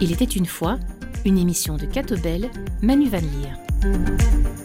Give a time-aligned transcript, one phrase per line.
[0.00, 0.78] Il était une fois
[1.24, 2.50] une émission de Catobel,
[2.82, 4.63] Manu Van Leer.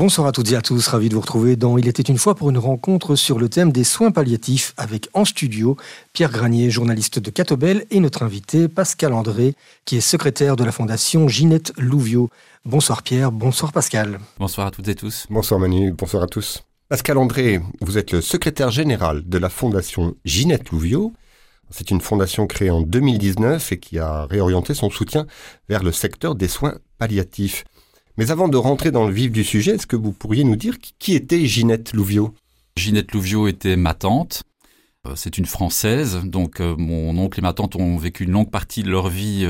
[0.00, 2.34] Bonsoir à toutes et à tous, ravi de vous retrouver dans Il était une fois
[2.34, 5.76] pour une rencontre sur le thème des soins palliatifs avec en studio
[6.14, 9.54] Pierre Granier, journaliste de Catobel, et notre invité Pascal André,
[9.84, 12.30] qui est secrétaire de la fondation Ginette Louvio.
[12.64, 14.20] Bonsoir Pierre, bonsoir Pascal.
[14.38, 15.26] Bonsoir à toutes et tous.
[15.28, 16.62] Bonsoir Manu, bonsoir à tous.
[16.88, 21.12] Pascal André, vous êtes le secrétaire général de la fondation Ginette Louvio.
[21.68, 25.26] C'est une fondation créée en 2019 et qui a réorienté son soutien
[25.68, 27.64] vers le secteur des soins palliatifs.
[28.20, 30.76] Mais avant de rentrer dans le vif du sujet, est-ce que vous pourriez nous dire
[30.98, 32.34] qui était Ginette Louvio?
[32.76, 34.42] Ginette Louvio était ma tante.
[35.06, 38.50] Euh, c'est une Française, donc euh, mon oncle et ma tante ont vécu une longue
[38.50, 39.48] partie de leur vie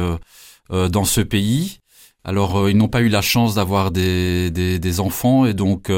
[0.71, 1.81] euh, dans ce pays.
[2.23, 5.91] Alors ils n'ont pas eu la chance d'avoir des, enfants et donc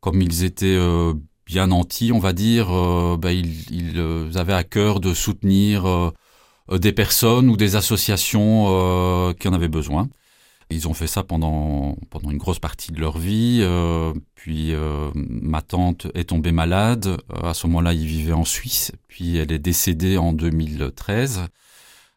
[0.00, 0.78] comme ils étaient
[1.46, 2.66] bien nantis, on va dire,
[3.16, 6.12] bah, ils, avaient à cœur de soutenir
[6.70, 10.10] des personnes ou des associations qui en avaient besoin.
[10.70, 13.60] Ils ont fait ça pendant, pendant une grosse partie de leur vie.
[13.62, 17.06] Euh, puis euh, ma tante est tombée malade.
[17.06, 18.92] Euh, à ce moment-là, ils vivaient en Suisse.
[19.08, 21.42] Puis elle est décédée en 2013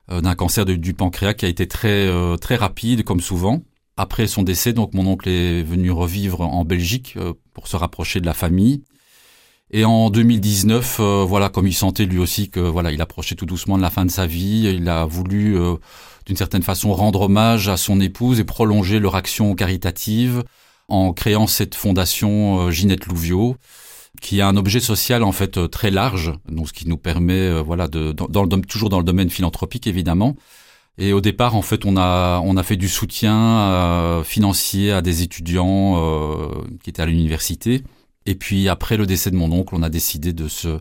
[0.08, 2.08] d'un cancer du pancréas qui a été très,
[2.38, 3.64] très rapide, comme souvent.
[3.98, 7.18] Après son décès, donc mon oncle est venu revivre en Belgique
[7.54, 8.84] pour se rapprocher de la famille.
[9.72, 13.78] Et en 2019, voilà, comme il sentait lui aussi que voilà, il approchait tout doucement
[13.78, 15.58] de la fin de sa vie, il a voulu
[16.26, 20.44] d'une certaine façon rendre hommage à son épouse et prolonger leur action caritative
[20.88, 23.56] en créant cette fondation euh, Ginette Louvio
[24.22, 27.34] qui a un objet social en fait euh, très large, donc ce qui nous permet
[27.34, 28.14] euh, voilà de
[28.68, 30.36] toujours dans le domaine philanthropique évidemment.
[30.98, 35.24] Et au départ, en fait, on a on a fait du soutien financier à des
[35.24, 36.50] étudiants
[36.82, 37.84] qui étaient à l'université.
[38.26, 40.80] Et puis après le décès de mon oncle, on a décidé de se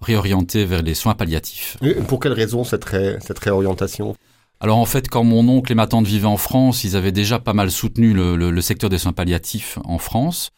[0.00, 1.76] réorienter vers les soins palliatifs.
[1.82, 4.16] Et pour quelle raison cette, cette réorientation?
[4.60, 7.38] Alors en fait, quand mon oncle et ma tante vivaient en France, ils avaient déjà
[7.38, 10.50] pas mal soutenu le, secteur des soins palliatifs en France.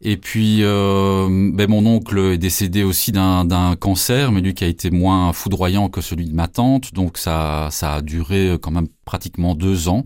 [0.00, 4.68] Et puis, euh, ben mon oncle est décédé aussi d'un cancer, mais lui qui a
[4.68, 8.86] été moins foudroyant que celui de ma tante, donc ça, ça a duré quand même
[9.04, 10.04] pratiquement deux ans.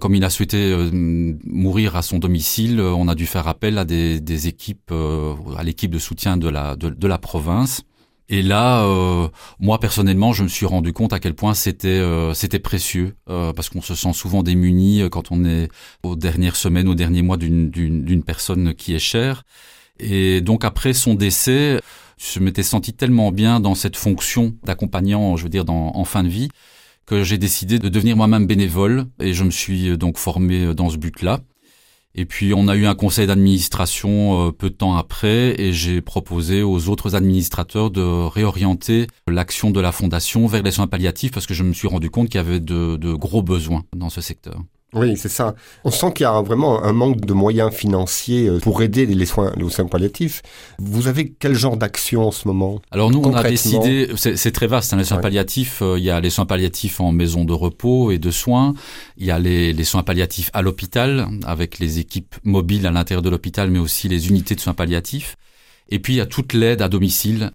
[0.00, 0.90] Comme il a souhaité euh,
[1.44, 5.90] mourir à son domicile, on a dû faire appel à des, équipes, euh, à l'équipe
[5.90, 7.82] de soutien de la, de la province.
[8.30, 9.28] Et là, euh,
[9.58, 13.54] moi personnellement, je me suis rendu compte à quel point c'était euh, c'était précieux euh,
[13.54, 15.68] parce qu'on se sent souvent démuni quand on est
[16.02, 19.44] aux dernières semaines, aux derniers mois d'une d'une personne qui est chère.
[19.98, 21.80] Et donc après son décès,
[22.18, 26.22] je m'étais senti tellement bien dans cette fonction d'accompagnant, je veux dire, dans, en fin
[26.22, 26.48] de vie,
[27.08, 30.98] que j'ai décidé de devenir moi-même bénévole et je me suis donc formé dans ce
[30.98, 31.40] but-là.
[32.14, 36.02] Et puis on a eu un conseil d'administration euh, peu de temps après et j'ai
[36.02, 41.46] proposé aux autres administrateurs de réorienter l'action de la fondation vers les soins palliatifs parce
[41.46, 44.20] que je me suis rendu compte qu'il y avait de, de gros besoins dans ce
[44.20, 44.60] secteur.
[44.94, 45.54] Oui, c'est ça.
[45.84, 49.26] On sent qu'il y a vraiment un manque de moyens financiers euh, pour aider les
[49.26, 50.40] soins, les soins palliatifs.
[50.78, 54.66] Vous avez quel genre d'action en ce moment Alors nous, on a décidé, c'est très
[54.66, 55.82] vaste, hein, les soins palliatifs.
[55.82, 58.72] Euh, il y a les soins palliatifs en maison de repos et de soins.
[59.18, 63.22] Il y a les, les soins palliatifs à l'hôpital, avec les équipes mobiles à l'intérieur
[63.22, 65.36] de l'hôpital, mais aussi les unités de soins palliatifs.
[65.90, 67.50] Et puis il y a toute l'aide à domicile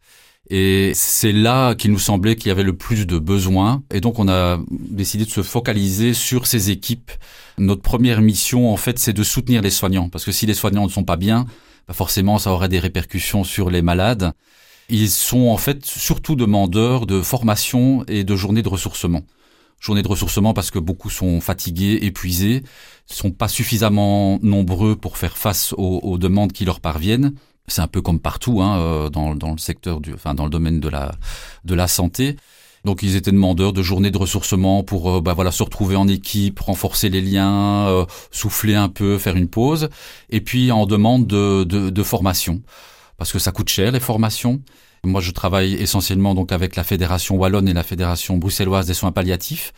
[0.50, 3.84] et c'est là qu'il nous semblait qu'il y avait le plus de besoins.
[3.94, 7.12] Et donc, on a décidé de se focaliser sur ces équipes.
[7.58, 10.10] Notre première mission, en fait, c'est de soutenir les soignants.
[10.10, 11.46] Parce que si les soignants ne sont pas bien,
[11.88, 14.34] bah forcément, ça aurait des répercussions sur les malades.
[14.90, 19.22] Ils sont, en fait, surtout demandeurs de formation et de journées de ressourcement.
[19.80, 22.64] Journées de ressourcement parce que beaucoup sont fatigués, épuisés,
[23.06, 27.34] sont pas suffisamment nombreux pour faire face aux, aux demandes qui leur parviennent
[27.68, 30.80] c'est un peu comme partout hein, euh, dans, dans, le secteur enfin dans le domaine
[30.80, 31.14] de la
[31.64, 32.36] de la santé.
[32.86, 36.08] Donc ils étaient demandeurs de journées de ressourcement pour euh, bah, voilà se retrouver en
[36.08, 39.90] équipe, renforcer les liens, euh, souffler un peu, faire une pause,
[40.30, 42.62] et puis en demande de, de, de formation
[43.18, 44.62] parce que ça coûte cher les formations.
[45.06, 49.12] Moi, je travaille essentiellement donc avec la Fédération wallonne et la Fédération bruxelloise des soins
[49.12, 49.74] palliatifs,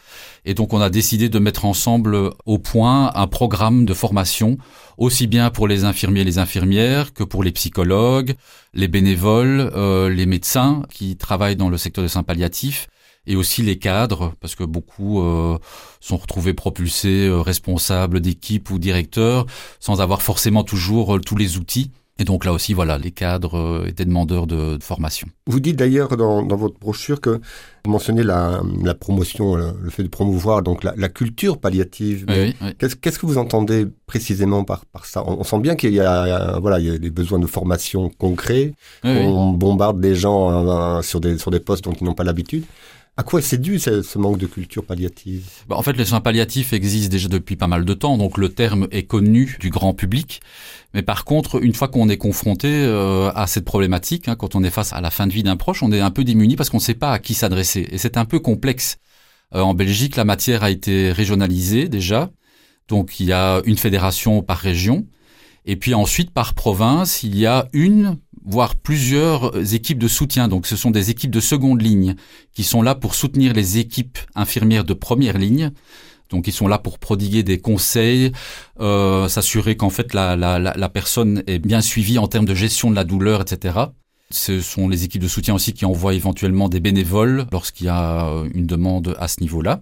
[0.45, 4.59] et donc on a décidé de mettre ensemble au point un programme de formation
[4.99, 8.35] aussi bien pour les infirmiers et les infirmières que pour les psychologues,
[8.75, 12.87] les bénévoles, euh, les médecins qui travaillent dans le secteur des soins palliatifs
[13.25, 15.57] et aussi les cadres, parce que beaucoup euh,
[16.01, 19.47] sont retrouvés propulsés, euh, responsables d'équipe ou directeurs,
[19.79, 23.87] sans avoir forcément toujours tous les outils Et donc là aussi, voilà, les cadres euh,
[23.87, 25.27] étaient demandeurs de, formation.
[25.47, 27.41] Vous dites d'ailleurs dans, dans, votre brochure que
[27.83, 32.25] vous mentionnez la, la promotion, le, fait de promouvoir donc la, la culture palliative.
[32.29, 32.73] Oui, oui.
[32.79, 35.25] Qu'est-ce, que vous entendez précisément par, par ça?
[35.27, 38.73] On, sent bien qu'il y a, voilà, il y a des besoins de formation concrets.
[39.03, 42.63] on bombarde des gens euh, sur, des, sur des postes dont ils n'ont pas l'habitude.
[43.17, 45.47] À quoi c'est dû ce, manque de culture palliative?
[45.69, 48.49] Bah, En fait, les soins palliatifs existent déjà depuis pas mal de temps, donc le
[48.49, 50.41] terme est connu du grand public.
[50.93, 54.63] Mais par contre, une fois qu'on est confronté euh, à cette problématique, hein, quand on
[54.65, 56.69] est face à la fin de vie d'un proche, on est un peu démuni parce
[56.69, 57.87] qu'on ne sait pas à qui s'adresser.
[57.89, 58.97] Et c'est un peu complexe.
[59.53, 62.31] Euh, en Belgique, la matière a été régionalisée déjà.
[62.89, 65.07] Donc il y a une fédération par région.
[65.65, 70.47] Et puis ensuite, par province, il y a une voire plusieurs équipes de soutien.
[70.47, 72.15] Donc ce sont des équipes de seconde ligne
[72.53, 75.71] qui sont là pour soutenir les équipes infirmières de première ligne.
[76.29, 78.31] Donc ils sont là pour prodiguer des conseils,
[78.79, 82.89] euh, s'assurer qu'en fait la, la, la, personne est bien suivie en termes de gestion
[82.89, 83.77] de la douleur, etc.
[84.31, 88.27] Ce sont les équipes de soutien aussi qui envoient éventuellement des bénévoles lorsqu'il y a
[88.27, 89.81] euh, une demande à ce niveau-là.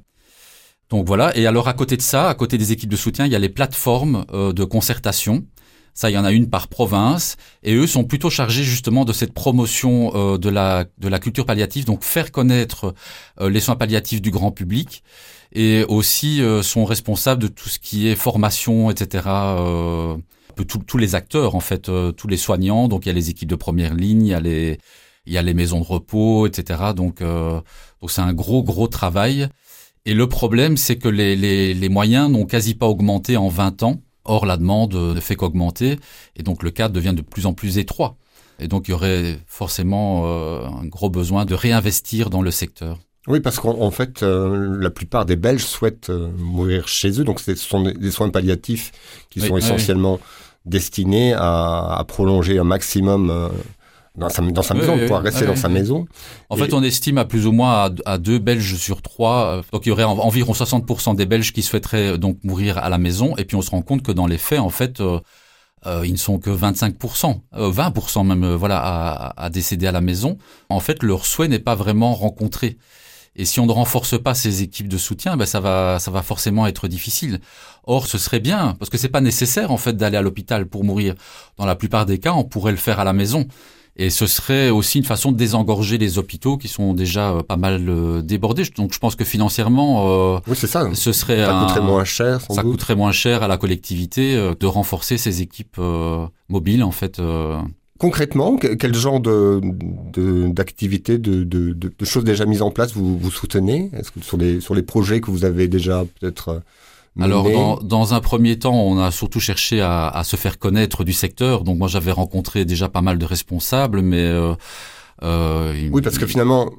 [0.90, 1.36] Donc voilà.
[1.38, 3.40] Et alors à côté de ça, à côté des équipes de soutien, il y a
[3.40, 5.46] les plateformes euh, de concertation
[5.94, 9.14] ça, il y en a une par province, et eux sont plutôt chargés justement de
[9.14, 12.96] cette promotion euh, de la de la culture palliative, donc faire connaître
[13.40, 15.04] euh, les soins palliatifs du grand public,
[15.52, 19.28] et aussi euh, sont responsables de tout ce qui est formation, etc.
[20.56, 22.88] tous les acteurs en fait, tous les soignants.
[22.88, 24.80] Donc il y a les équipes de première ligne, il y a les
[25.26, 26.94] il y a les maisons de repos, etc.
[26.96, 29.48] Donc donc c'est un gros gros travail.
[30.06, 33.84] Et le problème, c'est que les, les, les moyens n'ont quasi pas augmenté en 20
[33.84, 34.02] ans.
[34.26, 36.00] Or, la demande ne fait qu'augmenter
[36.36, 38.16] et donc le cadre devient de plus en plus étroit.
[38.60, 43.00] Et donc, il y aurait forcément euh, un gros besoin de réinvestir dans le secteur.
[43.28, 47.24] Oui, parce qu'en fait, euh, la plupart des Belges souhaitent euh, mourir chez eux.
[47.24, 48.92] Donc, ce sont des, soins palliatifs
[49.30, 50.20] qui sont essentiellement
[50.66, 53.52] destinés à, à, prolonger un maximum
[54.16, 56.06] dans sa, dans sa maison, pouvoir rester dans sa maison.
[56.50, 59.46] En fait, on estime à plus ou moins à, deux Belges sur trois.
[59.46, 62.90] Euh, donc, il y aurait environ 60% des Belges qui souhaiteraient euh, donc mourir à
[62.90, 63.36] la maison.
[63.38, 65.20] Et puis, on se rend compte que dans les faits, en fait, euh,
[65.88, 70.02] euh ils ne sont que 25%, euh, 20% même, voilà, à, à, décéder à la
[70.02, 70.38] maison.
[70.70, 72.78] En fait, leur souhait n'est pas vraiment rencontré.
[73.36, 76.22] Et si on ne renforce pas ces équipes de soutien, ben ça va, ça va
[76.22, 77.40] forcément être difficile.
[77.86, 80.84] Or, ce serait bien, parce que c'est pas nécessaire en fait d'aller à l'hôpital pour
[80.84, 81.16] mourir.
[81.58, 83.48] Dans la plupart des cas, on pourrait le faire à la maison.
[83.96, 87.58] Et ce serait aussi une façon de désengorger les hôpitaux qui sont déjà euh, pas
[87.58, 88.64] mal euh, débordés.
[88.76, 90.90] Donc je pense que financièrement, euh, oui, c'est ça.
[90.94, 92.42] Ce serait ça coûterait moins cher.
[92.42, 95.80] ça coûterait moins cher à la collectivité de renforcer ces équipes
[96.50, 97.22] mobiles en fait.
[98.00, 99.62] Concrètement, quel genre de
[100.50, 103.92] d'activités, de, de, de, de, choses déjà mises en place vous, vous soutenez?
[103.94, 106.62] Est-ce que sur les sur les projets que vous avez déjà peut-être
[107.20, 111.04] alors, dans, dans, un premier temps, on a surtout cherché à, à, se faire connaître
[111.04, 111.64] du secteur.
[111.64, 114.56] Donc, moi, j'avais rencontré déjà pas mal de responsables, mais euh,
[115.22, 116.72] euh, oui, parce que finalement,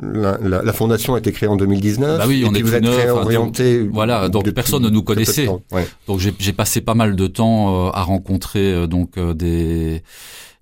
[0.00, 2.18] la, la, la, fondation a été créée en 2019.
[2.18, 3.86] Bah oui, on est vous êtes très orienté.
[3.86, 5.48] Voilà, donc personne ne nous connaissait.
[5.70, 5.86] Ouais.
[6.06, 10.02] Donc j'ai passé pas mal de temps euh, à rencontrer euh, donc euh, des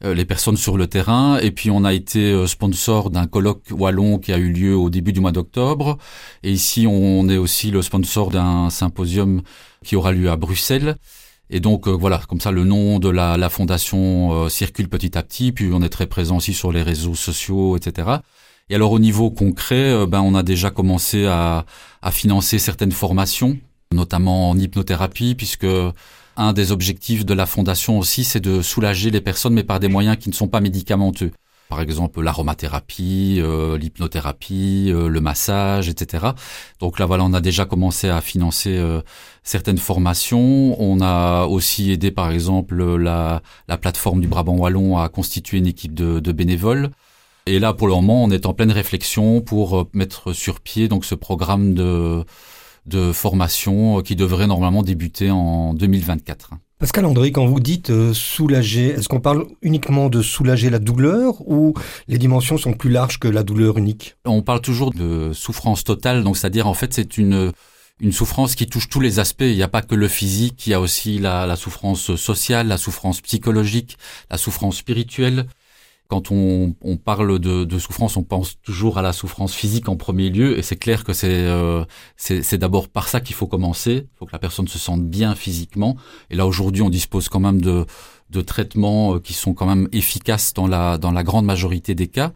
[0.02, 1.38] les personnes sur le terrain.
[1.38, 5.12] Et puis on a été sponsor d'un colloque wallon qui a eu lieu au début
[5.12, 5.99] du mois d'octobre.
[6.43, 9.43] Et ici, on est aussi le sponsor d'un symposium
[9.85, 10.97] qui aura lieu à Bruxelles.
[11.50, 15.19] Et donc euh, voilà, comme ça le nom de la, la fondation euh, circule petit
[15.19, 18.08] à petit, puis on est très présent aussi sur les réseaux sociaux, etc.
[18.69, 21.67] Et alors au niveau concret, euh, ben on a déjà commencé à,
[22.02, 23.58] à financer certaines formations,
[23.93, 25.67] notamment en hypnothérapie, puisque
[26.37, 29.88] un des objectifs de la fondation aussi, c'est de soulager les personnes, mais par des
[29.88, 31.33] moyens qui ne sont pas médicamenteux
[31.71, 36.26] par exemple l'aromathérapie, euh, l'hypnothérapie, euh, le massage, etc.
[36.81, 39.00] Donc là, voilà, on a déjà commencé à financer euh,
[39.45, 40.76] certaines formations.
[40.83, 45.69] On a aussi aidé, par exemple, la, la plateforme du Brabant Wallon à constituer une
[45.69, 46.90] équipe de, de, bénévoles.
[47.47, 51.04] Et là, pour le moment, on est en pleine réflexion pour mettre sur pied donc
[51.04, 52.25] ce programme de,
[52.87, 56.50] de formation qui devrait normalement débuter en 2024.
[56.78, 61.46] Pascal André, quand vous dites euh, soulager, est-ce qu'on parle uniquement de soulager la douleur
[61.46, 61.75] ou
[62.08, 64.16] les dimensions sont plus larges que la douleur unique?
[64.25, 67.52] On parle toujours de souffrance totale, donc c'est-à-dire en fait c'est une
[68.02, 69.42] une souffrance qui touche tous les aspects.
[69.42, 72.68] Il n'y a pas que le physique, il y a aussi la, la souffrance sociale,
[72.68, 73.99] la souffrance psychologique,
[74.30, 75.46] la souffrance spirituelle
[76.11, 79.95] quand on, on parle de, de, souffrance, on pense toujours à la souffrance physique en
[79.95, 81.85] premier lieu, et c'est clair que c'est euh,
[82.55, 84.09] d'abord par ça qu'il faut commencer.
[84.12, 85.97] Il faut que la personne se sente bien physiquement.
[86.29, 87.87] Et là aujourd'hui, on dispose quand même de,
[88.29, 92.09] de traitements euh, qui sont quand même efficaces dans la dans la grande majorité des
[92.09, 92.33] cas.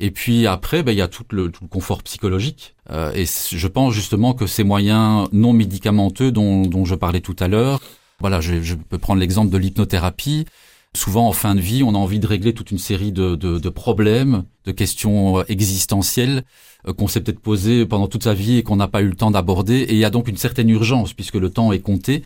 [0.00, 2.74] Et puis après, ben, il y a tout le, tout le confort psychologique.
[2.90, 7.36] Euh, et je pense justement que ces moyens non médicamenteux dont, dont je parlais tout
[7.40, 7.80] à l'heure,
[8.20, 10.46] voilà, je, je peux prendre l'exemple de l'hypnothérapie.
[10.94, 13.58] Souvent, en fin de vie, on a envie de régler toute une série de, de,
[13.58, 16.44] de problèmes, de questions euh, existentielles
[16.86, 19.14] euh, qu'on s'est peut-être posées pendant toute sa vie et qu'on n'a pas eu le
[19.14, 19.76] temps d'aborder.
[19.76, 22.24] Et il y a donc une certaine urgence puisque le temps est compté.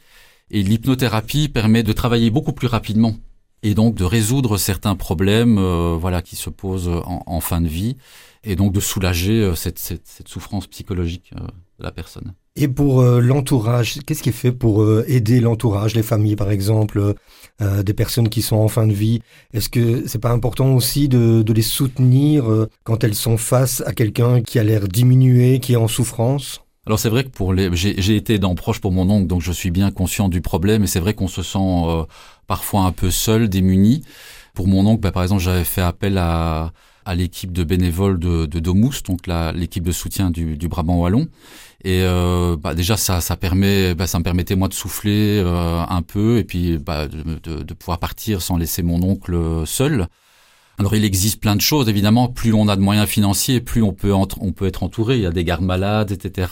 [0.50, 3.14] Et l'hypnothérapie permet de travailler beaucoup plus rapidement
[3.62, 7.96] et donc de résoudre certains problèmes, euh, voilà, qui se posent en, fin de vie,
[8.44, 12.34] et donc de soulager cette souffrance psychologique de la personne.
[12.58, 16.50] Et pour euh, l'entourage, qu'est-ce qui est fait pour euh, aider l'entourage, les familles par
[16.50, 17.14] exemple,
[17.60, 19.20] euh, des personnes qui sont en fin de vie?
[19.52, 22.44] Est-ce que c'est pas important aussi de, de les soutenir
[22.84, 26.62] quand elles sont face à quelqu'un qui a l'air diminué, qui est en souffrance?
[26.86, 29.52] Alors c'est vrai que pour les, j'ai été dans proche pour mon oncle, donc je
[29.52, 30.84] suis bien conscient du problème.
[30.84, 32.06] Et c'est vrai qu'on se sent
[32.46, 34.02] parfois un peu seul, démuni.
[34.54, 36.72] Pour mon oncle, bah, par exemple, j'avais fait appel à,
[37.06, 41.28] à l'équipe de bénévoles de, de Domous, donc l'équipe de soutien du, du Brabant wallon.
[41.84, 45.82] Et euh, bah déjà ça, ça permet, bah, ça me permettait moi de souffler euh,
[45.88, 50.08] un peu et puis bah, de, de, pouvoir partir sans laisser mon oncle seul.
[50.78, 52.28] Alors il existe plein de choses évidemment.
[52.28, 55.16] Plus on a de moyens financiers, plus on peut on peut être entouré.
[55.16, 56.48] Il y a des gardes malades, etc.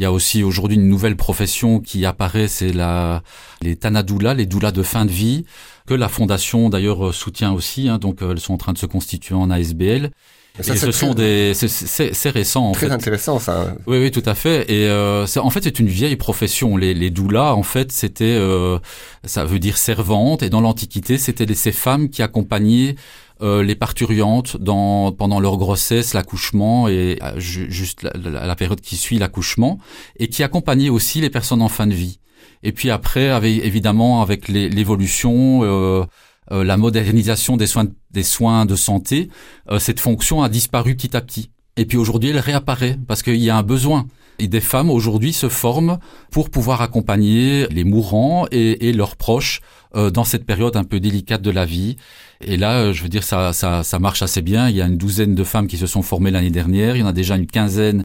[0.00, 3.22] Il y a aussi aujourd'hui une nouvelle profession qui apparaît, c'est la
[3.60, 5.44] les tanadoulas, les doulas de fin de vie,
[5.86, 7.86] que la fondation d'ailleurs soutient aussi.
[7.86, 10.10] Hein, donc elles sont en train de se constituer en ASBL.
[10.58, 12.92] Ça, et ce sont des, c'est récent en très fait.
[12.92, 13.74] intéressant ça.
[13.86, 14.70] Oui, oui, tout à fait.
[14.70, 16.78] Et euh, en fait, c'est une vieille profession.
[16.78, 18.78] Les, les doulas, en fait, c'était, euh,
[19.24, 20.42] ça veut dire servante.
[20.42, 22.96] Et dans l'Antiquité, c'était ces femmes qui accompagnaient
[23.42, 28.80] euh, les parturiantes dans, pendant leur grossesse, l'accouchement et euh, juste la, la, la, période
[28.80, 29.78] qui suit l'accouchement,
[30.18, 32.18] et qui accompagnaient aussi les personnes en fin de vie.
[32.62, 35.60] Et puis après, avec, évidemment, avec l'évolution.
[35.62, 36.04] Euh,
[36.52, 39.28] euh, la modernisation des soins, des soins de santé,
[39.70, 41.50] euh, cette fonction a disparu petit à petit.
[41.76, 44.06] Et puis aujourd'hui, elle réapparaît parce qu'il y a un besoin.
[44.40, 45.98] Et des femmes aujourd'hui se forment
[46.30, 49.60] pour pouvoir accompagner les mourants et, et leurs proches
[49.94, 51.96] euh, dans cette période un peu délicate de la vie.
[52.40, 54.68] Et là, je veux dire, ça, ça, marche assez bien.
[54.68, 56.96] Il y a une douzaine de femmes qui se sont formées l'année dernière.
[56.96, 58.04] Il y en a déjà une quinzaine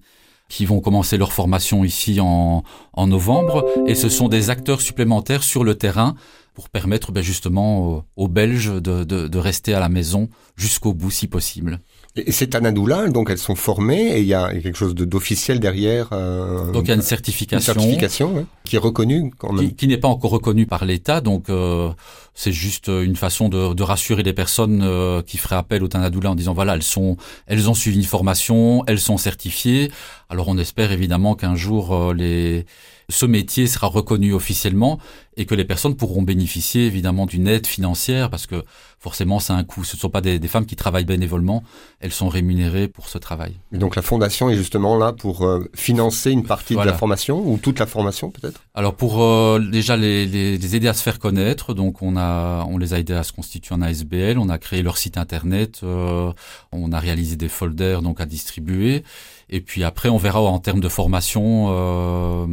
[0.50, 2.64] qui vont commencer leur formation ici en,
[2.94, 3.66] en novembre.
[3.88, 6.16] Et ce sont des acteurs supplémentaires sur le terrain
[6.54, 10.94] pour permettre ben, justement aux, aux Belges de, de, de, rester à la maison jusqu'au
[10.94, 11.80] bout si possible.
[12.18, 16.10] Et ces Tanadoula, donc elles sont formées et il y a quelque chose d'officiel derrière.
[16.14, 19.68] Euh, donc il y a une certification, une certification ouais, qui est reconnue quand même.
[19.68, 21.90] Qui, qui n'est pas encore reconnue par l'État, donc euh,
[22.34, 26.32] c'est juste une façon de, de rassurer les personnes euh, qui feraient appel au Tanadoula
[26.32, 27.18] en disant voilà elles sont,
[27.48, 29.92] elles ont suivi une formation, elles sont certifiées.
[30.30, 32.66] Alors on espère évidemment qu'un jour euh, les
[33.10, 35.00] ce métier sera reconnu officiellement
[35.38, 38.64] et que les personnes pourront bénéficier évidemment d'une aide financière parce que
[39.06, 39.84] forcément c'est un coût.
[39.84, 41.62] Ce ne sont pas des, des, femmes qui travaillent bénévolement,
[42.00, 43.54] elles sont rémunérées pour ce travail.
[43.72, 46.90] Et donc la fondation est justement là pour euh, financer une partie voilà.
[46.90, 48.62] de la formation ou toute la formation peut-être?
[48.74, 52.66] Alors pour euh, déjà les, les, les, aider à se faire connaître, donc on a
[52.68, 55.82] on les a aidés à se constituer en ASBL, on a créé leur site internet,
[55.84, 56.34] euh,
[56.72, 59.04] on a réalisé des folders donc à distribuer.
[59.48, 61.68] Et puis après, on verra en termes de formation.
[61.70, 62.46] Euh,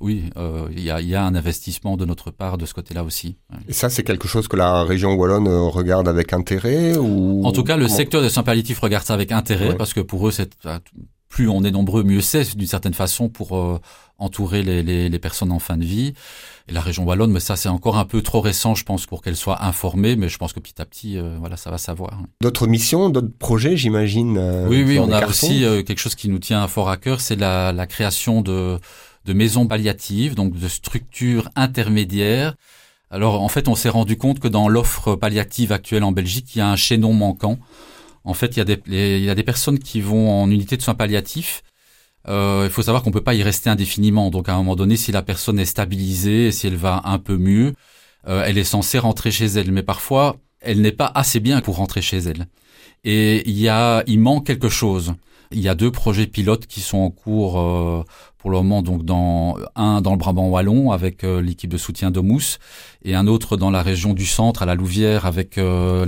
[0.00, 0.24] oui,
[0.72, 3.36] il y, a, y, a, un investissement de notre part de ce côté-là aussi.
[3.68, 7.52] Et ça, c'est quelque chose que la région wallonne euh, regarde avec intérêt ou En
[7.52, 9.76] tout cas, le secteur des soins palliatifs regarde ça avec intérêt ouais.
[9.76, 10.50] parce que pour eux, c'est
[11.34, 13.80] plus on est nombreux, mieux c'est d'une certaine façon pour euh,
[14.18, 16.14] entourer les, les, les, personnes en fin de vie.
[16.68, 19.20] Et la région wallonne, mais ça c'est encore un peu trop récent, je pense, pour
[19.20, 22.22] qu'elle soit informée, mais je pense que petit à petit, euh, voilà, ça va savoir.
[22.40, 24.38] D'autres missions, d'autres projets, j'imagine.
[24.38, 27.36] Euh, oui, oui, on a aussi quelque chose qui nous tient fort à cœur, c'est
[27.36, 28.78] la, la, création de,
[29.24, 32.54] de maisons palliatives, donc de structures intermédiaires.
[33.14, 36.58] Alors en fait, on s'est rendu compte que dans l'offre palliative actuelle en Belgique, il
[36.58, 37.58] y a un chaînon manquant.
[38.24, 40.76] En fait, il y, a des, il y a des personnes qui vont en unité
[40.76, 41.62] de soins palliatifs
[42.28, 44.30] euh, il faut savoir qu'on peut pas y rester indéfiniment.
[44.30, 47.36] Donc à un moment donné, si la personne est stabilisée, si elle va un peu
[47.36, 47.74] mieux,
[48.28, 49.72] euh, elle est censée rentrer chez elle.
[49.72, 52.46] Mais parfois, elle n'est pas assez bien pour rentrer chez elle.
[53.04, 55.14] Et il y a, il manque quelque chose.
[55.52, 58.02] Il y a deux projets pilotes qui sont en cours euh,
[58.44, 58.82] pour le moment.
[58.82, 62.58] Donc dans un dans le Brabant wallon avec euh, l'équipe de soutien de Mousse
[63.02, 66.04] et un autre dans la région du centre à la Louvière avec euh,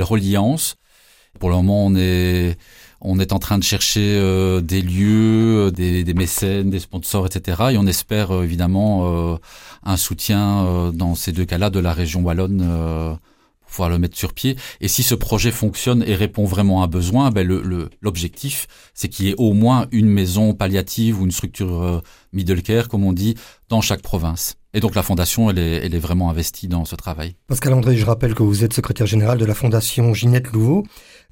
[0.00, 0.76] Reliance.
[1.40, 2.56] Pour le moment, on est
[3.00, 7.26] on est en train de chercher euh, des lieux, euh, des, des, mécènes, des sponsors,
[7.26, 7.72] etc.
[7.72, 9.40] Et on espère euh, évidemment
[9.82, 13.18] un soutien dans ces deux cas-là de la région wallonne
[13.70, 14.56] pouvoir le mettre sur pied.
[14.80, 17.46] Et si ce projet fonctionne et répond vraiment à un besoin, ben
[18.00, 22.62] l'objectif, le, c'est qu'il y ait au moins une maison palliative ou une structure middle
[22.62, 23.36] care, comme on dit,
[23.68, 24.56] dans chaque province.
[24.72, 27.34] Et donc la fondation, elle est, elle est vraiment investie dans ce travail.
[27.48, 30.84] Pascal André, je rappelle que vous êtes secrétaire général de la fondation Ginette Louveau.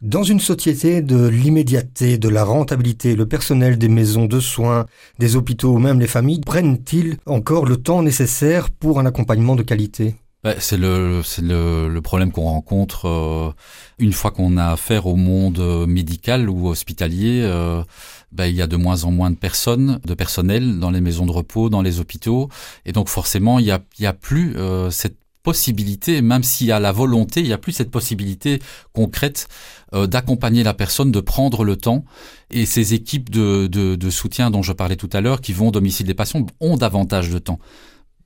[0.02, 4.87] Dans une société de l'immédiateté, de la rentabilité, le personnel des maisons de soins,
[5.18, 9.62] des hôpitaux ou même les familles prennent-ils encore le temps nécessaire pour un accompagnement de
[9.62, 10.16] qualité?
[10.59, 13.50] C'est le, c'est le, problème qu'on rencontre euh,
[13.99, 17.42] une fois qu'on a affaire au monde médical ou hospitalier.
[17.42, 17.83] Euh,
[18.30, 21.26] bah, il y a de moins en moins de personnes, de personnel dans les maisons
[21.26, 22.49] de repos, dans les hôpitaux,
[22.85, 23.71] et donc forcément il y
[24.07, 27.73] a, plus euh, cette possibilité, même s'il y a la volonté, il n'y a plus
[27.73, 28.61] cette possibilité
[28.92, 29.49] concrète
[29.95, 32.04] euh, d'accompagner la personne, de prendre le temps.
[32.50, 35.68] Et ces équipes de, de, de soutien dont je parlais tout à l'heure, qui vont
[35.68, 37.59] au domicile des patients, ont davantage de temps.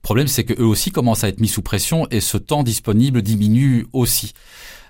[0.03, 3.87] Problème, c'est qu'eux aussi commencent à être mis sous pression et ce temps disponible diminue
[3.93, 4.33] aussi.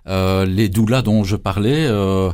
[0.07, 2.31] Euh, les doulas dont je parlais, euh,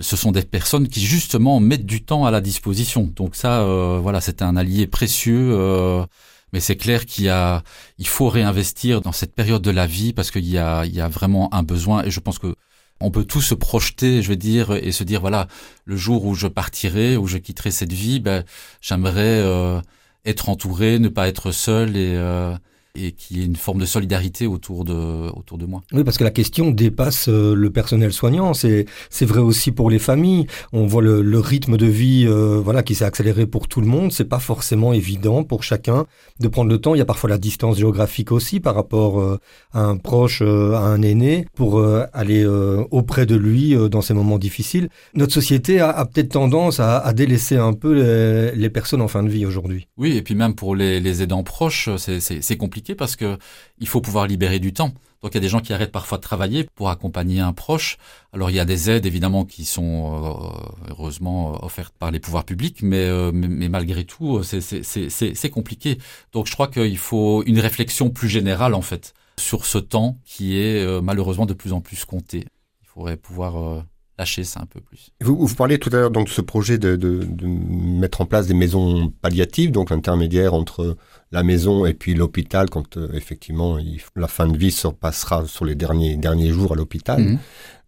[0.00, 3.12] ce sont des personnes qui justement mettent du temps à la disposition.
[3.16, 5.50] Donc ça, euh, voilà, c'est un allié précieux.
[5.52, 6.06] Euh,
[6.52, 7.62] mais c'est clair qu'il y a,
[7.98, 11.00] il faut réinvestir dans cette période de la vie parce qu'il y a, il y
[11.00, 12.04] a vraiment un besoin.
[12.04, 12.54] Et je pense que
[13.00, 15.48] on peut tous se projeter, je veux dire, et se dire voilà,
[15.84, 18.44] le jour où je partirai, où je quitterai cette vie, ben,
[18.80, 19.80] j'aimerais euh,
[20.24, 22.54] être entouré, ne pas être seul et euh,
[22.94, 25.82] et qu'il y ait une forme de solidarité autour de, autour de moi.
[25.92, 28.54] Oui, parce que la question dépasse euh, le personnel soignant.
[28.54, 30.46] C'est, c'est vrai aussi pour les familles.
[30.72, 33.86] On voit le, le rythme de vie, euh, voilà, qui s'est accéléré pour tout le
[33.86, 34.12] monde.
[34.12, 36.06] C'est pas forcément évident pour chacun
[36.40, 36.94] de prendre le temps.
[36.94, 39.38] Il y a parfois la distance géographique aussi par rapport euh,
[39.72, 41.82] à un proche, à un aîné, pour
[42.12, 42.46] aller
[42.90, 44.88] auprès de lui dans ces moments difficiles.
[45.14, 49.08] Notre société a, a peut-être tendance à, à, délaisser un peu les, les, personnes en
[49.08, 49.88] fin de vie aujourd'hui.
[49.96, 53.38] Oui, et puis même pour les, les aidants proches, c'est, c'est, c'est compliqué parce que
[53.78, 54.92] il faut pouvoir libérer du temps.
[55.22, 57.98] Donc il y a des gens qui arrêtent parfois de travailler pour accompagner un proche.
[58.32, 62.44] Alors il y a des aides évidemment qui sont euh, heureusement offertes par les pouvoirs
[62.44, 65.98] publics, mais, euh, mais, malgré tout c'est compliqué.
[66.32, 70.58] Donc je crois qu'il faut une réflexion plus générale en fait sur ce temps qui
[70.58, 72.46] est euh, malheureusement de plus en plus compté.
[72.82, 73.84] Il faudrait pouvoir
[74.20, 75.10] lâcher ça un peu plus.
[75.22, 78.26] Vous, vous parliez tout à l'heure donc de ce projet de, de, de, mettre en
[78.26, 80.96] place des maisons palliatives, donc intermédiaires entre
[81.32, 85.46] la maison et puis l'hôpital quand euh, effectivement il, la fin de vie se passera
[85.46, 87.20] sur les derniers derniers jours à l'hôpital.
[87.20, 87.38] Mmh.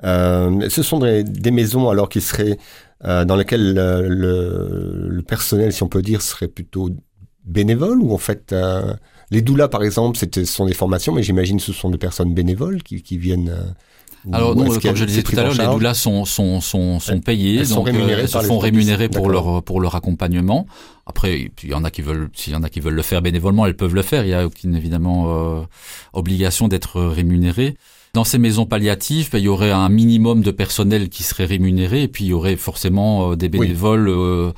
[0.04, 2.58] Euh, ce sont des, des, maisons alors qui seraient
[3.04, 6.88] euh, dans lesquelles le, le, le, personnel, si on peut dire, serait plutôt
[7.44, 8.54] bénévole ou en fait
[9.30, 12.82] les doulas par exemple, ce sont des formations, mais j'imagine ce sont des personnes bénévoles
[12.82, 13.52] qui, qui viennent
[14.30, 17.20] alors non, comme je le disais tout à l'heure, les doulas sont sont sont, sont
[17.20, 20.66] payées, Elles sont rémunérées, se font rémunérer pour leur pour leur accompagnement.
[21.06, 23.22] Après, il y en a qui veulent, s'il y en a qui veulent le faire
[23.22, 24.24] bénévolement, elles peuvent le faire.
[24.24, 25.62] Il y a aucune évidemment euh,
[26.12, 27.76] obligation d'être rémunéré.
[28.14, 32.02] Dans ces maisons palliatives, ben, il y aurait un minimum de personnel qui serait rémunéré,
[32.02, 34.08] et puis il y aurait forcément euh, des bénévoles.
[34.08, 34.14] Oui.
[34.16, 34.52] Euh,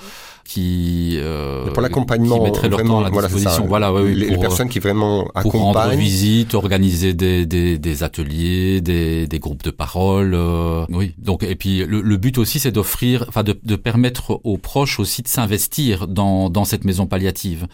[0.44, 3.66] qui euh, pour l'accompagnement mettraient leur temps à la disposition.
[3.66, 5.90] Voilà, ouais, oui, les, pour, les, personnes qui vraiment pour accompagnent.
[5.90, 10.34] rendre visite, organiser des, des, des ateliers, des, des, groupes de parole.
[10.34, 11.14] Euh, oui.
[11.18, 15.00] Donc et puis le, le but aussi, c'est d'offrir, enfin de, de permettre aux proches
[15.00, 17.66] aussi de s'investir dans dans cette maison palliative.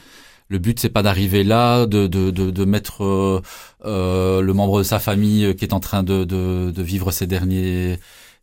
[0.50, 3.40] Le but c'est pas d'arriver là, de, de, de, mettre euh,
[3.84, 7.28] euh, le membre de sa famille qui est en train de, de, de vivre ses
[7.28, 8.00] derniers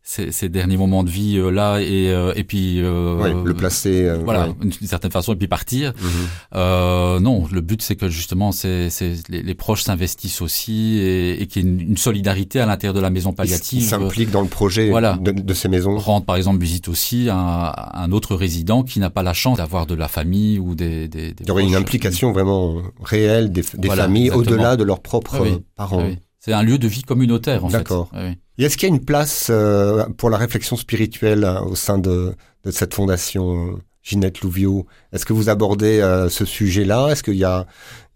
[0.08, 3.52] ces, ces, derniers moments de vie euh, là et euh, et puis euh, ouais, le
[3.52, 4.54] placer voilà ouais.
[4.58, 7.18] d'une certaine façon et puis partir mm-hmm.
[7.18, 8.88] non le but c'est que justement c'est
[9.28, 12.94] les, les, proches s'investissent aussi et, et qu'il y ait une, une, solidarité à l'intérieur
[12.94, 15.18] de la maison palliative s'impliquent dans le projet voilà.
[15.20, 19.10] de, de, ces maisons rendre par exemple visite aussi un, un autre résident qui n'a
[19.10, 21.76] pas la chance d'avoir de la famille ou des, des, des il y aurait une
[21.76, 25.58] implication vraiment réelle des, des voilà, familles au-delà de leurs propres ah oui.
[25.76, 26.18] parents ah oui.
[26.48, 27.76] C'est un lieu de vie communautaire, en fait.
[27.76, 28.10] D'accord.
[28.14, 28.38] Oui.
[28.56, 31.98] Et est-ce qu'il y a une place euh, pour la réflexion spirituelle euh, au sein
[31.98, 32.32] de,
[32.64, 34.86] de cette fondation euh, Ginette Louvio?
[35.12, 37.10] Est-ce que vous abordez euh, ce sujet-là?
[37.10, 37.66] Est-ce qu'il y a,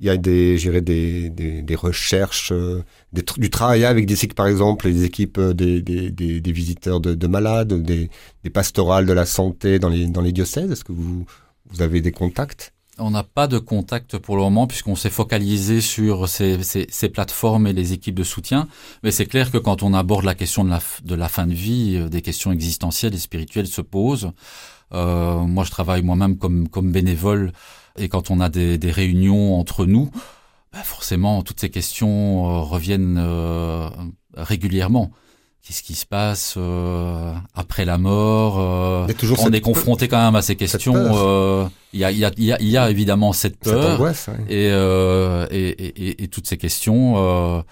[0.00, 4.34] il y a des, des, des, des recherches, euh, des, du travail avec des équipes,
[4.34, 8.08] par exemple, les équipes des, des, des, des visiteurs de, de malades, des,
[8.44, 10.72] des pastorales de la santé dans les, dans les diocèses?
[10.72, 11.26] Est-ce que vous,
[11.70, 12.71] vous avez des contacts?
[12.98, 17.08] On n'a pas de contact pour le moment puisqu'on s'est focalisé sur ces, ces, ces,
[17.08, 18.68] plateformes et les équipes de soutien.
[19.02, 21.54] Mais c'est clair que quand on aborde la question de la, de la fin de
[21.54, 24.32] vie, euh, des questions existentielles et spirituelles se posent.
[24.92, 27.52] Euh, moi, je travaille moi-même comme, comme bénévole
[27.96, 30.10] et quand on a des, des réunions entre nous,
[30.72, 33.90] bah forcément, toutes ces questions euh, reviennent euh,
[34.34, 35.10] régulièrement
[35.62, 39.06] qu'est-ce qui se passe euh, après la mort euh,
[39.38, 40.94] On est confronté quand même à ces questions.
[40.96, 44.28] Euh, il y, a, y, a, y, a, y, a, évidemment cette peur cette angoisse,
[44.28, 44.44] ouais.
[44.48, 47.14] et, euh, et, et, et, toutes ces questions.
[47.16, 47.62] Euh,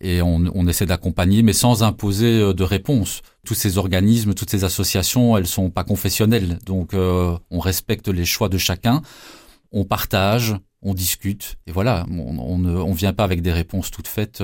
[0.00, 3.22] et on, on essaie d'accompagner, mais sans imposer de réponse.
[3.44, 8.48] Tous ces organismes, toutes ces associations, elles sont pas confessionnelles, donc on respecte les choix
[8.48, 9.02] de chacun.
[9.72, 12.06] On partage, on discute, et voilà.
[12.12, 14.40] On, on ne on vient pas avec des réponses toutes faites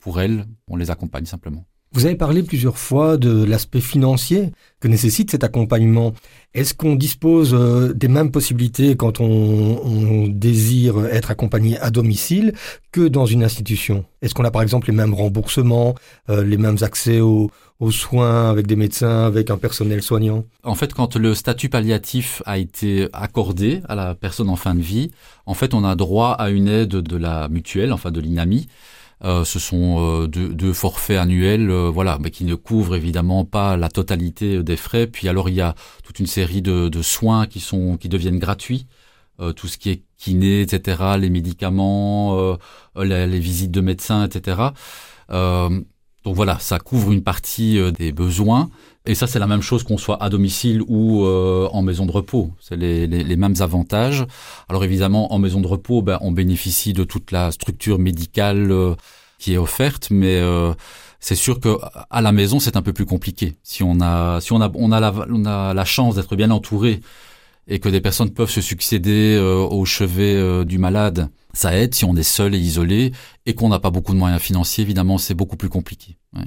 [0.00, 0.46] pour elles.
[0.66, 1.64] On les accompagne simplement.
[1.96, 6.12] Vous avez parlé plusieurs fois de l'aspect financier que nécessite cet accompagnement.
[6.52, 12.52] Est-ce qu'on dispose euh, des mêmes possibilités quand on, désire être accompagné à domicile
[12.92, 14.04] que dans une institution?
[14.20, 15.94] Est-ce qu'on a par exemple les mêmes remboursements,
[16.28, 20.44] euh, les mêmes accès aux, aux soins avec des médecins, avec un personnel soignant?
[20.64, 24.82] En fait, quand le statut palliatif a été accordé à la personne en fin de
[24.82, 25.12] vie,
[25.46, 28.66] en fait, on a droit à une aide de la mutuelle, enfin de l'INAMI,
[29.24, 33.76] euh, ce sont euh, deux, forfaits annuels, euh, voilà, mais qui ne couvrent évidemment pas
[33.76, 35.06] la totalité des frais.
[35.06, 35.74] Puis alors il y a
[36.04, 38.86] toute une série de, soins qui sont qui deviennent gratuits,
[39.56, 42.58] tout ce qui est kiné, etc., les médicaments,
[42.96, 44.70] les, visites de médecins, etc.
[46.26, 48.68] donc voilà, ça couvre une partie des besoins.
[49.06, 52.10] Et ça, c'est la même chose qu'on soit à domicile ou euh, en maison de
[52.10, 52.50] repos.
[52.60, 54.26] C'est les, les, les, mêmes avantages.
[54.68, 58.94] Alors évidemment, en maison de repos, ben, on bénéficie de toute la structure médicale euh,
[59.38, 60.74] qui est offerte, mais euh,
[61.20, 61.78] c'est sûr que
[62.10, 63.54] à la maison, c'est un peu plus compliqué.
[63.62, 66.50] Si on a, si on a, on a la, on a la chance d'être bien
[66.50, 67.00] entouré
[67.68, 71.94] et que des personnes peuvent se succéder au chevet du malade, ça aide.
[71.94, 73.12] Si on est seul et isolé
[73.44, 76.16] et qu'on n'a pas beaucoup de moyens financiers, évidemment, c'est beaucoup plus compliqué.
[76.36, 76.44] Ouais.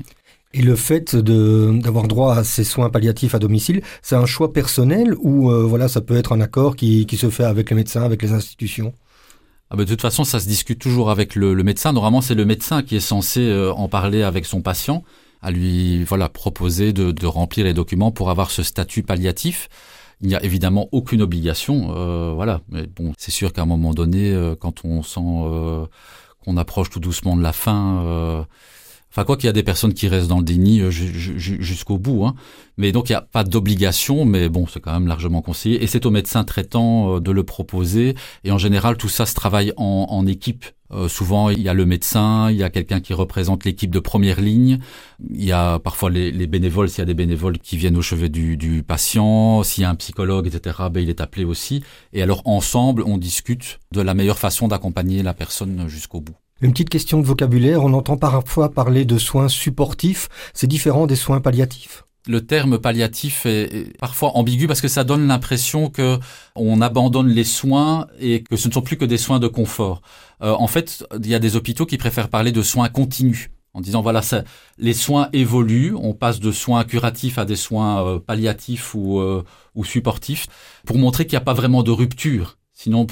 [0.54, 5.16] Et le fait d'avoir droit à ces soins palliatifs à domicile, c'est un choix personnel
[5.20, 8.02] ou euh, voilà, ça peut être un accord qui, qui, se fait avec les médecins,
[8.04, 8.94] avec les institutions?
[9.70, 11.94] Ah ben de toute façon, ça se discute toujours avec le, le médecin.
[11.94, 15.04] Normalement, c'est le médecin qui est censé euh, en parler avec son patient,
[15.44, 19.70] à lui voilà proposer de, de, remplir les documents pour avoir ce statut palliatif.
[20.22, 22.62] Il n'y a évidemment aucune obligation, euh, voilà.
[22.70, 25.22] Mais bon, c'est sûr qu'à un moment donné, euh, quand on sent
[26.44, 28.46] qu'on approche tout doucement de la fin
[29.12, 32.26] Enfin, quoi qu'il y a des personnes qui restent dans le déni euh, jusqu'au bout.
[32.26, 32.36] Hein.
[32.78, 35.84] Mais donc, il n'y a pas d'obligation, mais bon, c'est quand même largement conseillé.
[35.84, 38.16] Et c'est au médecin traitant euh, de le proposer.
[38.44, 40.66] Et en général, tout ça se travaille en équipe.
[40.92, 44.00] Euh, souvent, il y a le médecin, il y a quelqu'un qui représente l'équipe de
[44.00, 44.80] première ligne.
[45.30, 48.02] Il y a parfois les, les bénévoles, s'il y a des bénévoles qui viennent au
[48.02, 49.64] chevet du, du patient.
[49.64, 51.84] S'il y a un psychologue, etc., ben, il est appelé aussi.
[52.14, 56.36] Et alors, ensemble, on discute de la meilleure façon d'accompagner la personne jusqu'au bout.
[56.62, 61.16] Une petite question de vocabulaire, on entend parfois parler de soins supportifs, c'est différent des
[61.16, 66.20] soins palliatifs le terme palliatif est parfois ambigu parce que ça donne l'impression que
[66.56, 70.04] on abandonne les soins et que ce ne sont plus que des soins de confort.
[70.44, 73.82] Euh, en fait, il y a des hôpitaux qui préfèrent parler de soins continus en
[73.82, 74.44] disant voilà ça,
[74.78, 79.44] les soins évoluent, on passe de soins curatifs à des soins euh, palliatifs ou, euh,
[79.74, 80.46] ou supportifs
[80.86, 82.59] pour montrer qu'il n'y a pas vraiment de rupture.
[82.82, 83.08] Sinon,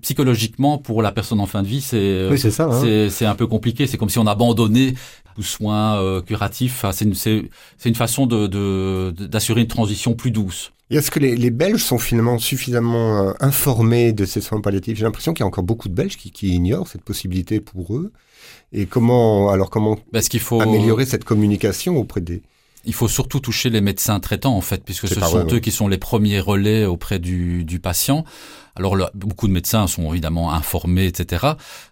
[0.00, 3.10] psychologiquement, pour la personne en fin de vie, c'est oui, c'est hein.
[3.10, 3.86] c'est un peu compliqué.
[3.86, 4.94] C'est comme si on abandonnait
[5.34, 6.86] tout soin euh, curatif.
[6.90, 7.48] c'est une,
[7.84, 10.72] une façon de d'assurer une transition plus douce.
[10.88, 14.96] Est-ce que les, les, Belges sont finalement suffisamment euh, informés de ces soins palliatifs?
[14.96, 17.94] J'ai l'impression qu'il y a encore beaucoup de Belges qui, qui, ignorent cette possibilité pour
[17.94, 18.10] eux.
[18.72, 22.40] Et comment alors comment bah, qu'il faut améliorer cette communication auprès des
[22.86, 25.88] il faut surtout toucher les médecins traitants en fait, puisque ce sont eux qui sont
[25.88, 28.24] les premiers relais auprès du, du patient.
[28.76, 31.46] Alors beaucoup de médecins sont évidemment informés, etc.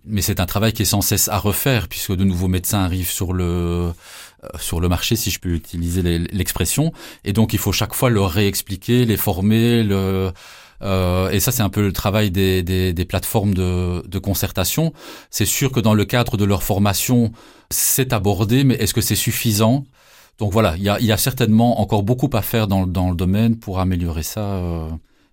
[0.04, 3.10] Mais c'est un travail qui est sans cesse à refaire, puisque de nouveaux médecins arrivent
[3.10, 3.92] sur le euh,
[4.58, 6.92] sur le marché, si je peux utiliser l'expression.
[7.24, 10.32] Et donc il faut chaque fois leur réexpliquer, les former, le
[10.82, 14.92] euh, et ça, c'est un peu le travail des, des, des plateformes de, de concertation.
[15.30, 17.32] C'est sûr que dans le cadre de leur formation,
[17.70, 19.84] c'est abordé, mais est-ce que c'est suffisant?
[20.38, 23.78] Donc voilà, il y a, certainement encore beaucoup à faire dans, dans le domaine pour
[23.78, 24.88] améliorer ça euh,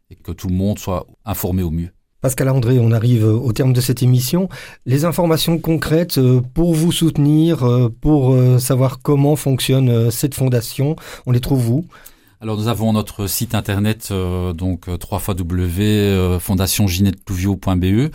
[0.10, 1.90] et que tout le monde soit informé au mieux.
[2.22, 4.50] Pascal André, on arrive au terme de cette émission.
[4.86, 11.32] Les informations concrètes euh, pour vous soutenir, euh, pour savoir comment fonctionne cette fondation, on
[11.32, 11.86] les trouve où?
[12.42, 18.12] Alors nous avons notre site internet donc 3 euh, fondationginettelouvio.be.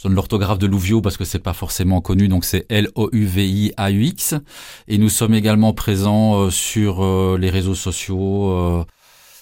[0.00, 4.34] Je donne l'orthographe de Louvio parce que c'est pas forcément connu, donc c'est L-O-U-V-I-A-U-X.
[4.88, 8.84] Et nous sommes également présents euh, sur euh, les réseaux sociaux, euh,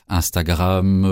[0.08, 1.04] Instagram,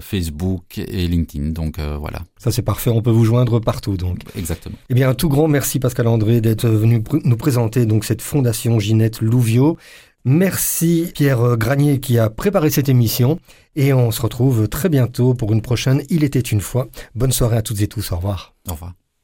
[0.00, 1.50] Facebook et LinkedIn.
[1.50, 2.22] Donc voilà.
[2.38, 4.20] Ça c'est parfait, on peut vous joindre partout donc.
[4.36, 4.76] Exactement.
[4.88, 8.80] Eh bien un tout grand merci Pascal André d'être venu nous présenter donc cette fondation
[8.80, 9.76] Ginette Louvio.
[10.24, 13.40] Merci Pierre Granier qui a préparé cette émission
[13.74, 16.88] et on se retrouve très bientôt pour une prochaine Il était une fois.
[17.14, 18.54] Bonne soirée à toutes et tous, au revoir.
[18.68, 18.92] Au revoir.